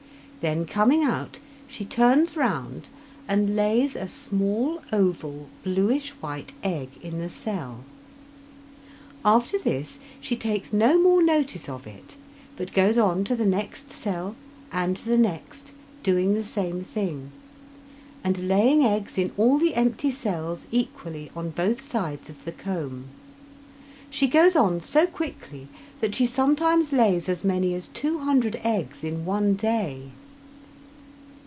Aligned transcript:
Then, 0.41 0.65
coming 0.65 1.03
out, 1.03 1.37
she 1.67 1.85
turns 1.85 2.35
round 2.35 2.87
and 3.27 3.55
lays 3.55 3.95
a 3.95 4.07
small, 4.07 4.81
oval, 4.91 5.49
bluish 5.63 6.09
white 6.19 6.51
egg 6.63 6.89
in 7.03 7.19
the 7.19 7.29
cell. 7.29 7.83
After 9.23 9.59
this 9.59 9.99
she 10.19 10.35
takes 10.35 10.73
no 10.73 10.97
more 10.99 11.21
notice 11.21 11.69
of 11.69 11.85
it, 11.85 12.15
but 12.57 12.73
goes 12.73 12.97
on 12.97 13.23
to 13.25 13.35
the 13.35 13.45
next 13.45 13.91
cell 13.91 14.35
and 14.71 14.97
the 14.97 15.15
next, 15.15 15.73
doing 16.01 16.33
the 16.33 16.43
same 16.43 16.83
thing, 16.83 17.31
and 18.23 18.47
laying 18.47 18.83
eggs 18.83 19.19
in 19.19 19.31
all 19.37 19.59
the 19.59 19.75
empty 19.75 20.09
cells 20.09 20.65
equally 20.71 21.29
on 21.35 21.51
both 21.51 21.87
sides 21.87 22.31
of 22.31 22.45
the 22.45 22.51
comb. 22.51 23.09
She 24.09 24.25
goes 24.25 24.55
on 24.55 24.81
so 24.81 25.05
quickly 25.05 25.67
that 25.99 26.15
she 26.15 26.25
sometimes 26.25 26.91
lays 26.91 27.29
as 27.29 27.43
many 27.43 27.75
as 27.75 27.89
200 27.89 28.59
eggs 28.63 29.03
in 29.03 29.23
one 29.23 29.53
day. 29.53 30.05